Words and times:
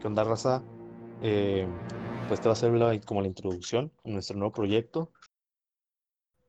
¿Qué 0.00 0.06
onda, 0.06 0.24
raza? 0.24 0.62
Eh, 1.20 1.68
pues 2.26 2.40
te 2.40 2.48
va 2.48 2.54
a 2.54 2.56
ser 2.56 2.70
como 3.04 3.20
la 3.20 3.28
introducción 3.28 3.92
a 4.02 4.08
nuestro 4.08 4.34
nuevo 4.38 4.50
proyecto 4.50 5.12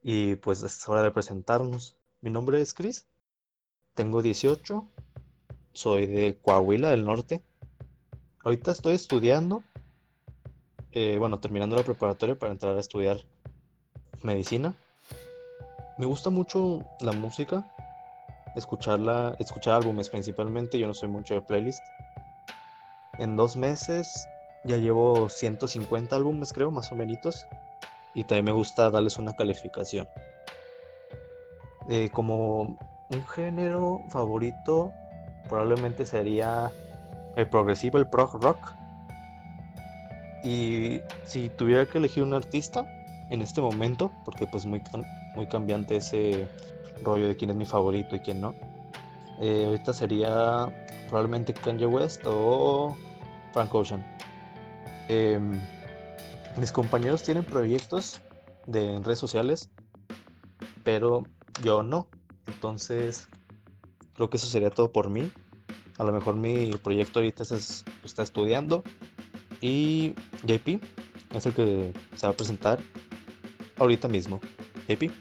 y 0.01 0.35
pues 0.37 0.63
es 0.63 0.87
hora 0.87 1.03
de 1.03 1.11
presentarnos. 1.11 1.97
Mi 2.21 2.29
nombre 2.29 2.61
es 2.61 2.73
Chris, 2.73 3.09
tengo 3.93 4.21
18, 4.21 4.87
soy 5.73 6.07
de 6.07 6.37
Coahuila 6.41 6.91
del 6.91 7.03
Norte. 7.03 7.43
Ahorita 8.45 8.71
estoy 8.71 8.93
estudiando, 8.93 9.63
eh, 10.93 11.17
bueno, 11.19 11.41
terminando 11.41 11.75
la 11.75 11.83
preparatoria 11.83 12.39
para 12.39 12.53
entrar 12.53 12.77
a 12.77 12.79
estudiar 12.79 13.17
medicina. 14.23 14.73
Me 15.97 16.05
gusta 16.05 16.29
mucho 16.29 16.85
la 17.01 17.11
música, 17.11 17.69
escucharla, 18.55 19.35
escuchar 19.39 19.73
álbumes 19.73 20.09
principalmente, 20.09 20.79
yo 20.79 20.87
no 20.87 20.93
soy 20.93 21.09
mucho 21.09 21.33
de 21.33 21.41
playlist. 21.41 21.83
En 23.17 23.35
dos 23.35 23.55
meses 23.55 24.27
ya 24.63 24.77
llevo 24.77 25.29
150 25.29 26.15
álbumes, 26.15 26.53
creo, 26.53 26.71
más 26.71 26.91
o 26.91 26.95
menos. 26.95 27.45
Y 28.13 28.23
también 28.23 28.45
me 28.45 28.51
gusta 28.51 28.89
darles 28.89 29.17
una 29.17 29.33
calificación. 29.33 30.07
Eh, 31.89 32.09
como 32.11 32.77
un 33.09 33.27
género 33.27 34.01
favorito, 34.09 34.93
probablemente 35.49 36.05
sería 36.05 36.71
el 37.35 37.47
progresivo, 37.49 37.97
el 37.97 38.07
prog 38.07 38.41
rock. 38.41 38.57
Y 40.43 41.01
si 41.25 41.49
tuviera 41.49 41.85
que 41.85 41.97
elegir 41.97 42.23
un 42.23 42.33
artista 42.33 42.85
en 43.29 43.41
este 43.41 43.61
momento, 43.61 44.11
porque 44.25 44.47
pues 44.47 44.65
muy, 44.65 44.81
muy 45.35 45.47
cambiante 45.47 45.97
ese 45.97 46.47
rollo 47.03 47.27
de 47.27 47.35
quién 47.35 47.51
es 47.51 47.55
mi 47.55 47.65
favorito 47.65 48.15
y 48.15 48.19
quién 48.19 48.41
no. 48.41 48.55
Eh, 49.39 49.65
ahorita 49.67 49.93
sería 49.93 50.67
probablemente 51.07 51.53
Kanye 51.53 51.85
West 51.85 52.21
o 52.25 52.95
Frank 53.53 53.73
Ocean. 53.73 54.05
Em, 55.07 55.59
mis 56.57 56.71
compañeros 56.71 57.23
tienen 57.23 57.43
proyectos 57.43 58.21
de 58.65 58.95
en 58.95 59.03
redes 59.03 59.19
sociales, 59.19 59.69
pero 60.83 61.23
yo 61.63 61.83
no. 61.83 62.07
Entonces, 62.47 63.27
creo 64.15 64.29
que 64.29 64.37
eso 64.37 64.47
sería 64.47 64.69
todo 64.69 64.91
por 64.91 65.09
mí. 65.09 65.31
A 65.97 66.03
lo 66.03 66.11
mejor 66.11 66.35
mi 66.35 66.71
proyecto 66.73 67.19
ahorita 67.19 67.43
es- 67.43 67.51
es- 67.51 67.85
está 68.03 68.23
estudiando 68.23 68.83
y 69.61 70.13
JP 70.43 70.79
es 71.33 71.45
el 71.45 71.53
que 71.53 71.93
se 72.15 72.27
va 72.27 72.33
a 72.33 72.35
presentar 72.35 72.79
ahorita 73.77 74.07
mismo. 74.07 74.39
JP, 74.87 75.11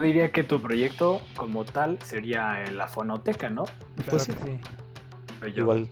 diría 0.00 0.32
que 0.32 0.44
tu 0.44 0.60
proyecto 0.60 1.20
como 1.36 1.64
tal 1.64 1.98
sería 2.02 2.64
la 2.70 2.88
fonoteca, 2.88 3.50
¿no? 3.50 3.64
Pues 4.06 4.26
Claro 4.26 4.40
que 4.40 4.46
sí. 4.52 4.60
Yo- 5.54 5.62
igual, 5.62 5.88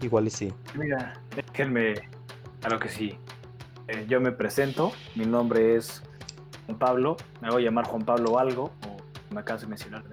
igual 0.00 0.26
y 0.26 0.30
sí. 0.30 0.52
Mira, 0.74 1.14
déjenme, 1.34 1.94
claro 2.60 2.78
que 2.78 2.88
sí. 2.88 3.18
Eh, 3.88 4.04
yo 4.08 4.20
me 4.20 4.32
presento, 4.32 4.92
mi 5.14 5.26
nombre 5.26 5.76
es 5.76 6.02
Juan 6.66 6.78
Pablo, 6.78 7.16
me 7.40 7.50
voy 7.50 7.62
a 7.62 7.64
llamar 7.66 7.86
Juan 7.86 8.04
Pablo 8.04 8.38
algo, 8.38 8.72
o 8.86 8.96
me 9.34 9.40
acabas 9.40 9.62
de 9.62 9.68
mencionar, 9.68 10.04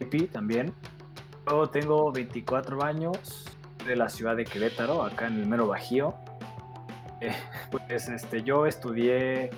JP 0.00 0.30
también. 0.32 0.72
Yo 1.48 1.68
tengo 1.68 2.10
24 2.12 2.82
años, 2.82 3.46
de 3.86 3.96
la 3.96 4.08
ciudad 4.08 4.36
de 4.36 4.44
Querétaro, 4.44 5.04
acá 5.04 5.28
en 5.28 5.40
el 5.40 5.46
mero 5.46 5.68
Bajío. 5.68 6.14
Eh, 7.20 7.32
pues 7.70 8.08
este, 8.08 8.42
yo 8.42 8.66
estudié 8.66 9.50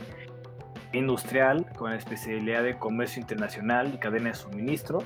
industrial 0.92 1.66
con 1.76 1.92
especialidad 1.92 2.62
de 2.62 2.78
comercio 2.78 3.20
internacional 3.20 3.92
y 3.94 3.98
cadena 3.98 4.30
de 4.30 4.34
suministro, 4.34 5.00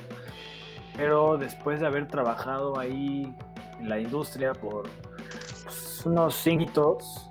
pero 0.95 1.37
después 1.37 1.79
de 1.79 1.87
haber 1.87 2.07
trabajado 2.07 2.79
ahí 2.79 3.33
en 3.79 3.89
la 3.89 3.99
industria 3.99 4.53
por 4.53 4.89
pues, 5.63 6.03
unos 6.05 6.35
cinquitos, 6.35 7.29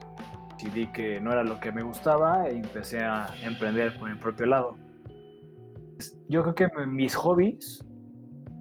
decidí 0.56 0.86
que 0.88 1.20
no 1.20 1.32
era 1.32 1.44
lo 1.44 1.60
que 1.60 1.72
me 1.72 1.82
gustaba 1.82 2.48
e 2.48 2.56
empecé 2.56 3.00
a 3.00 3.28
emprender 3.42 3.98
por 3.98 4.10
mi 4.10 4.16
propio 4.16 4.46
lado. 4.46 4.76
Yo 6.28 6.42
creo 6.42 6.54
que 6.54 6.86
mis 6.86 7.14
hobbies 7.14 7.84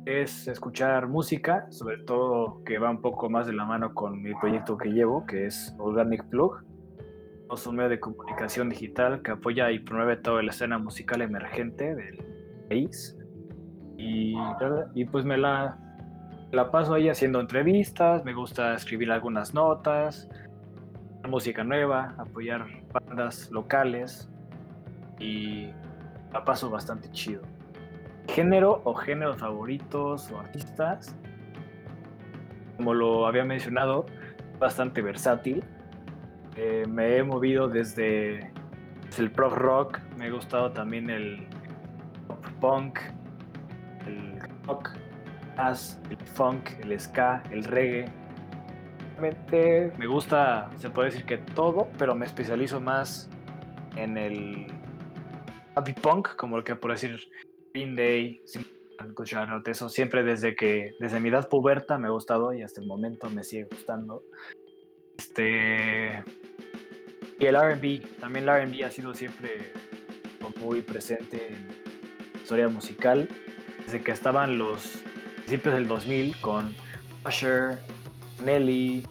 es 0.06 0.48
escuchar 0.48 1.08
música, 1.08 1.68
sobre 1.70 1.98
todo 2.00 2.64
que 2.64 2.80
va 2.80 2.90
un 2.90 3.02
poco 3.02 3.30
más 3.30 3.48
de 3.48 3.54
la 3.54 3.66
mano 3.66 3.94
con 3.94 4.22
mi 4.22 4.34
proyecto 4.36 4.78
que 4.78 4.90
llevo, 4.90 5.26
que 5.26 5.46
es 5.46 5.76
Organic 5.78 6.24
Plug. 6.30 6.64
Un 7.52 7.76
medio 7.76 7.90
de 7.90 8.00
comunicación 8.00 8.70
digital 8.70 9.22
que 9.22 9.32
apoya 9.32 9.72
y 9.72 9.80
promueve 9.80 10.16
toda 10.16 10.42
la 10.42 10.52
escena 10.52 10.78
musical 10.78 11.22
emergente 11.22 11.96
del 11.96 12.24
país. 12.70 13.18
Y, 13.98 14.36
y 14.96 15.04
pues 15.04 15.26
me 15.26 15.38
la, 15.38 15.78
la 16.54 16.72
paso 16.72 16.94
ahí 16.94 17.10
haciendo 17.10 17.42
entrevistas, 17.42 18.24
me 18.24 18.34
gusta 18.34 18.74
escribir 18.74 19.12
algunas 19.12 19.54
notas, 19.54 20.30
música 21.28 21.66
nueva, 21.66 22.16
apoyar 22.18 22.68
bandas 22.94 23.52
locales 23.52 24.30
y 25.20 25.68
la 26.32 26.46
paso 26.46 26.70
bastante 26.70 27.12
chido. 27.12 27.42
Género 28.30 28.82
o 28.86 28.94
géneros 28.94 29.38
favoritos 29.38 30.32
o 30.32 30.40
artistas, 30.40 31.18
como 32.78 32.94
lo 32.94 33.28
había 33.28 33.44
mencionado, 33.44 34.06
bastante 34.58 35.02
versátil. 35.02 35.66
Eh, 36.56 36.86
me 36.88 37.18
he 37.18 37.24
movido 37.24 37.68
desde 37.68 38.52
el 39.18 39.32
prog 39.32 39.54
rock, 39.54 40.00
me 40.18 40.28
ha 40.28 40.30
gustado 40.30 40.72
también 40.72 41.10
el 41.10 41.48
pop 42.28 42.46
punk, 42.60 43.00
el 44.06 44.40
rock, 44.66 44.92
el 46.10 46.18
funk, 46.34 46.70
el 46.82 47.00
ska, 47.00 47.44
el 47.52 47.64
reggae. 47.64 48.06
Realmente 49.18 49.94
me 49.98 50.08
gusta, 50.08 50.70
se 50.78 50.90
puede 50.90 51.10
decir 51.10 51.26
que 51.26 51.38
todo, 51.38 51.90
pero 51.98 52.16
me 52.16 52.26
especializo 52.26 52.82
más 52.82 53.30
en 53.96 54.18
el 54.18 54.68
happy 55.76 55.94
punk, 55.94 56.36
como 56.36 56.58
lo 56.58 56.64
que 56.64 56.76
por 56.76 56.92
decir 56.92 57.20
Green 57.74 57.96
Day, 57.96 58.42
escuchar 59.00 59.62
eso 59.66 59.90
siempre 59.90 60.24
desde 60.24 60.56
que 60.56 60.96
desde 61.00 61.20
mi 61.20 61.30
edad 61.30 61.50
puberta 61.50 61.98
me 61.98 62.08
ha 62.08 62.12
gustado 62.12 62.54
y 62.54 62.62
hasta 62.62 62.82
el 62.82 62.88
momento 62.88 63.30
me 63.30 63.44
sigue 63.44 63.66
gustando. 63.66 64.24
Este 65.18 66.24
y 67.42 67.48
el 67.48 67.56
R&B, 67.56 68.02
también 68.20 68.44
el 68.48 68.50
R&B 68.50 68.86
ha 68.86 68.92
sido 68.92 69.14
siempre 69.16 69.74
muy 70.60 70.82
presente 70.82 71.48
en 71.48 71.68
la 72.34 72.40
historia 72.40 72.68
musical 72.70 73.28
desde 73.84 74.02
que 74.02 74.12
estaban 74.12 74.60
los 74.60 75.00
principios 75.38 75.74
del 75.74 75.88
2000 75.88 76.40
con 76.40 76.76
Usher, 77.26 77.80
Nelly. 78.44 79.08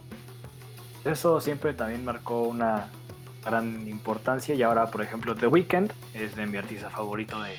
Eso 1.03 1.41
siempre 1.41 1.73
también 1.73 2.05
marcó 2.05 2.43
una 2.43 2.87
gran 3.43 3.85
importancia 3.87 4.55
y 4.55 4.63
ahora, 4.63 4.89
por 4.89 5.01
ejemplo, 5.01 5.35
The 5.35 5.47
Weeknd 5.47 5.91
es 6.13 6.35
de 6.35 6.45
mi 6.45 6.57
artista 6.57 6.89
favorito 6.89 7.41
de 7.43 7.55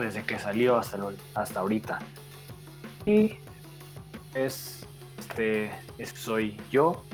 desde 0.00 0.22
que 0.22 0.38
salió 0.38 0.76
hasta, 0.76 0.98
hasta 1.34 1.60
ahorita. 1.60 1.98
Y 3.06 3.38
es 4.34 4.86
este 5.18 5.72
es- 5.98 6.10
soy 6.10 6.56
yo. 6.70 7.04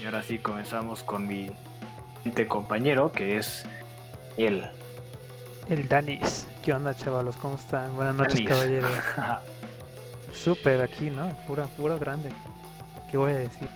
Y 0.00 0.06
ahora 0.06 0.22
sí 0.22 0.38
comenzamos 0.38 1.02
con 1.02 1.26
mi 1.26 1.50
siguiente 2.16 2.48
compañero 2.48 3.12
que 3.12 3.36
es 3.36 3.64
él. 4.38 4.64
El 5.68 5.86
Danis. 5.88 6.46
¿Qué 6.62 6.72
onda, 6.72 6.94
chavalos? 6.94 7.36
¿Cómo 7.36 7.56
están? 7.56 7.94
Buenas 7.94 8.14
noches, 8.14 8.34
Danis. 8.34 8.48
caballeros. 8.48 8.90
Súper 10.32 10.80
aquí, 10.80 11.10
¿no? 11.10 11.28
Pura, 11.46 11.66
pura 11.66 11.98
grande. 11.98 12.30
¿Qué 13.10 13.18
voy 13.18 13.32
a 13.32 13.38
decir? 13.38 13.68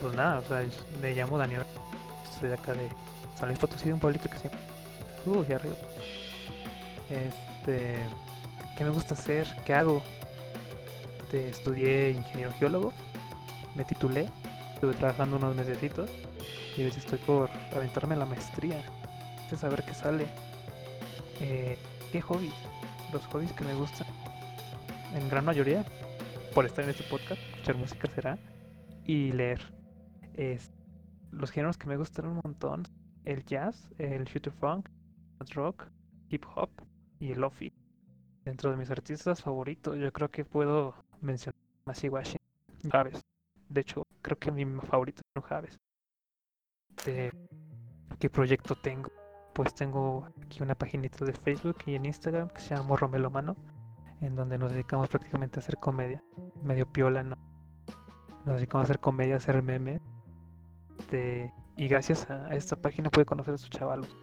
Pues 0.00 0.14
nada, 0.14 0.38
o 0.38 0.42
sea, 0.42 0.64
me 1.02 1.14
llamo 1.14 1.36
Daniel. 1.36 1.64
Soy 2.40 2.48
de 2.48 2.54
acá 2.54 2.72
de 2.72 2.88
San 3.36 3.48
Luis 3.48 3.58
Potosí, 3.58 3.92
un 3.92 4.00
pueblito 4.00 4.30
que 4.30 4.38
siempre. 4.38 4.60
Uh, 5.26 5.40
arriba. 5.40 5.76
Este. 7.10 7.98
¿Qué 8.76 8.84
me 8.84 8.90
gusta 8.90 9.12
hacer? 9.14 9.46
¿Qué 9.66 9.74
hago? 9.74 10.02
Este, 11.20 11.50
estudié 11.50 12.10
ingeniero 12.12 12.52
geólogo. 12.58 12.92
Me 13.74 13.84
titulé. 13.84 14.28
Estuve 14.82 14.98
trabajando 14.98 15.36
unos 15.36 15.54
mesecitos. 15.54 16.10
Y 16.76 16.82
veces 16.82 17.04
estoy 17.04 17.20
por 17.20 17.48
aventarme 17.72 18.16
la 18.16 18.26
maestría. 18.26 18.82
De 19.48 19.56
saber 19.56 19.84
qué 19.84 19.94
sale. 19.94 20.26
Eh, 21.38 21.78
¿Qué 22.10 22.20
hobbies? 22.20 22.52
Los 23.12 23.24
hobbies 23.26 23.52
que 23.52 23.62
me 23.62 23.74
gustan. 23.74 24.08
En 25.14 25.28
gran 25.28 25.44
mayoría, 25.44 25.84
por 26.52 26.66
estar 26.66 26.82
en 26.82 26.90
este 26.90 27.04
podcast, 27.04 27.40
escuchar 27.40 27.76
música 27.76 28.08
será. 28.12 28.38
Y 29.04 29.30
leer. 29.30 29.60
Es, 30.34 30.72
los 31.30 31.52
géneros 31.52 31.78
que 31.78 31.86
me 31.86 31.96
gustan 31.96 32.26
un 32.26 32.40
montón. 32.42 32.82
El 33.24 33.44
jazz, 33.44 33.88
el 33.98 34.24
shooter 34.24 34.52
funk, 34.52 34.88
el 35.38 35.46
rock, 35.54 35.84
hip 36.28 36.44
hop 36.56 36.70
y 37.20 37.30
el 37.30 37.40
lofi. 37.40 37.72
Dentro 38.44 38.72
de 38.72 38.76
mis 38.76 38.90
artistas 38.90 39.42
favoritos, 39.42 39.96
yo 39.96 40.12
creo 40.12 40.28
que 40.28 40.44
puedo 40.44 40.96
mencionar 41.20 41.54
a 41.54 41.90
Masiwashi, 41.90 42.38
Javes. 42.90 43.24
De 43.68 43.82
hecho, 43.82 44.01
creo 44.22 44.38
que 44.38 44.50
mi 44.50 44.64
favorito 44.80 45.22
es 45.34 45.44
Javes. 45.44 45.78
Eh, 47.06 47.30
¿Qué 48.18 48.30
proyecto 48.30 48.74
tengo? 48.76 49.10
Pues 49.54 49.74
tengo 49.74 50.28
aquí 50.42 50.62
una 50.62 50.74
paginita 50.74 51.24
de 51.24 51.32
Facebook 51.32 51.78
y 51.86 51.94
en 51.94 52.06
Instagram 52.06 52.48
que 52.48 52.60
se 52.60 52.70
llama 52.74 52.88
Morro 52.88 53.08
Melomano. 53.08 53.56
en 54.20 54.36
donde 54.36 54.56
nos 54.56 54.70
dedicamos 54.70 55.08
prácticamente 55.08 55.58
a 55.58 55.62
hacer 55.62 55.78
comedia, 55.78 56.22
medio 56.62 56.86
piola, 56.86 57.24
¿no? 57.24 57.36
Nos 58.44 58.56
dedicamos 58.56 58.84
a 58.84 58.86
hacer 58.86 59.00
comedia, 59.00 59.34
a 59.34 59.38
hacer 59.38 59.60
memes. 59.62 60.00
Este, 61.00 61.52
y 61.76 61.88
gracias 61.88 62.30
a 62.30 62.54
esta 62.54 62.76
página 62.76 63.10
pude 63.10 63.24
conocer 63.24 63.54
a 63.54 63.58
sus 63.58 63.70
chavalos. 63.70 64.16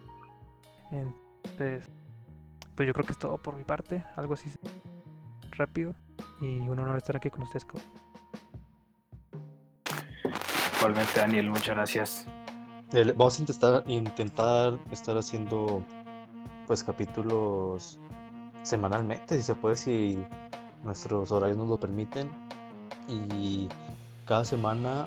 Entonces, 0.90 1.88
pues 2.74 2.86
yo 2.86 2.94
creo 2.94 3.04
que 3.04 3.12
es 3.12 3.18
todo 3.18 3.36
por 3.36 3.56
mi 3.56 3.64
parte, 3.64 4.02
algo 4.16 4.34
así 4.34 4.50
rápido. 5.50 5.94
Y 6.40 6.60
un 6.60 6.78
honor 6.78 6.96
estar 6.96 7.16
aquí 7.16 7.28
con 7.28 7.42
ustedes. 7.42 7.66
Igualmente, 10.80 11.20
Daniel, 11.20 11.50
muchas 11.50 11.76
gracias. 11.76 12.26
El- 12.92 13.12
vamos 13.12 13.38
a 13.38 13.42
intentar, 13.42 13.84
intentar 13.86 14.78
estar 14.90 15.16
haciendo 15.16 15.82
pues 16.66 16.82
capítulos 16.84 17.98
semanalmente, 18.62 19.36
si 19.36 19.42
se 19.42 19.54
puede, 19.54 19.76
si 19.76 20.24
nuestros 20.84 21.30
horarios 21.32 21.58
nos 21.58 21.68
lo 21.68 21.78
permiten. 21.78 22.30
Y 23.08 23.68
cada 24.24 24.44
semana 24.44 25.06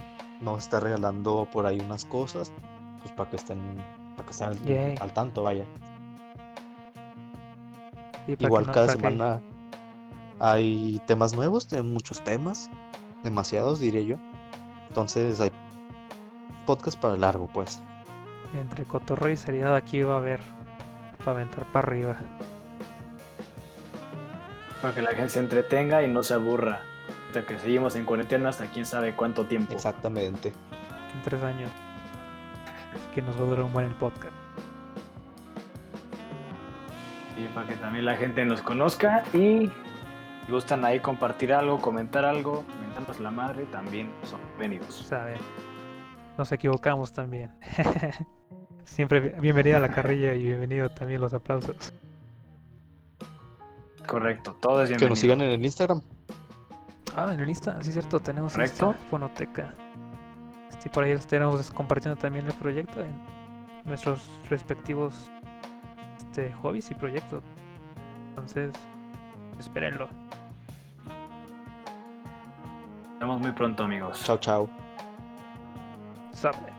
a 0.57 0.63
estar 0.65 0.83
regalando 0.83 1.47
por 1.51 1.65
ahí 1.65 1.79
unas 1.79 2.05
cosas, 2.05 2.51
pues 3.01 3.13
para 3.13 3.29
que 3.29 3.37
estén, 3.37 3.59
para 4.15 4.25
que 4.25 4.31
estén 4.31 4.47
al, 5.01 5.13
tanto, 5.13 5.43
vaya. 5.43 5.65
y 8.27 8.41
Igual 8.43 8.67
no- 8.67 8.73
cada 8.73 8.87
que- 8.87 8.93
semana 8.93 9.41
hay 10.39 11.01
temas 11.07 11.33
nuevos, 11.33 11.67
tenemos 11.67 11.91
muchos 11.91 12.21
temas, 12.23 12.69
demasiados 13.23 13.79
diría 13.79 14.01
yo. 14.01 14.15
Entonces 14.89 15.39
hay 15.41 15.51
podcast 16.65 16.99
para 16.99 17.17
largo, 17.17 17.47
pues. 17.47 17.81
entre 18.53 18.85
cotorreo 18.85 19.33
y 19.33 19.37
seriedad 19.37 19.75
aquí 19.75 20.03
va 20.03 20.15
a 20.15 20.17
haber 20.17 20.39
para 21.19 21.31
aventar 21.37 21.65
para 21.71 21.87
arriba. 21.87 22.17
Para 24.81 24.93
que 24.93 25.01
la 25.01 25.11
gente 25.11 25.29
se 25.29 25.39
entretenga 25.39 26.03
y 26.03 26.09
no 26.09 26.23
se 26.23 26.33
aburra. 26.33 26.81
Hasta 27.27 27.45
que 27.45 27.57
seguimos 27.57 27.95
en 27.95 28.05
cuarentena 28.05 28.49
hasta 28.49 28.67
quién 28.67 28.85
sabe 28.85 29.15
cuánto 29.15 29.45
tiempo. 29.45 29.73
Exactamente. 29.73 30.49
En 30.49 31.21
tres 31.23 31.41
años. 31.41 31.71
Que 33.15 33.21
nos 33.21 33.35
va 33.39 33.43
a 33.43 33.45
durar 33.45 33.65
un 33.65 33.73
buen 33.73 33.85
el 33.85 33.93
podcast. 33.93 34.33
Y 37.37 37.47
para 37.53 37.67
que 37.67 37.75
también 37.75 38.05
la 38.05 38.15
gente 38.15 38.45
nos 38.45 38.61
conozca 38.61 39.23
y 39.33 39.71
si 40.45 40.51
gustan 40.51 40.85
ahí 40.85 40.99
compartir 40.99 41.53
algo, 41.53 41.79
comentar 41.79 42.25
algo, 42.25 42.63
mentarnos 42.81 43.19
la 43.19 43.31
madre, 43.31 43.65
también 43.65 44.11
son 44.23 44.39
bienvenidos. 44.57 45.05
Saben. 45.07 45.37
Nos 46.37 46.51
equivocamos 46.51 47.13
también. 47.13 47.51
Siempre 48.85 49.19
bi- 49.19 49.39
bienvenida 49.39 49.77
a 49.77 49.79
la 49.79 49.89
carrilla 49.89 50.33
y 50.33 50.43
bienvenido 50.43 50.89
también 50.89 51.21
los 51.21 51.33
aplausos. 51.33 51.93
Correcto, 54.07 54.55
todo 54.59 54.81
es 54.83 54.89
Que 54.89 54.95
bienvenido. 54.97 55.09
nos 55.09 55.19
sigan 55.19 55.41
en 55.41 55.51
el 55.51 55.63
Instagram. 55.63 56.01
Ah, 57.15 57.31
en 57.33 57.39
el 57.39 57.49
Insta, 57.49 57.81
sí 57.81 57.89
es 57.89 57.93
cierto, 57.93 58.19
tenemos. 58.19 58.57
Insta, 58.57 58.93
Fonoteca. 59.09 59.73
Sí, 60.79 60.89
por 60.89 61.03
ahí 61.03 61.11
estaremos 61.11 61.71
compartiendo 61.71 62.19
también 62.19 62.45
el 62.45 62.53
proyecto 62.53 62.99
en 63.01 63.11
nuestros 63.85 64.27
respectivos 64.49 65.13
este, 66.17 66.51
hobbies 66.53 66.89
y 66.91 66.95
proyectos. 66.95 67.43
Entonces, 68.29 68.71
espérenlo. 69.59 70.09
Nos 73.11 73.19
vemos 73.19 73.39
muy 73.39 73.51
pronto, 73.51 73.83
amigos. 73.83 74.21
Chao, 74.25 74.37
chao. 74.39 74.69
Sabe. 76.43 76.72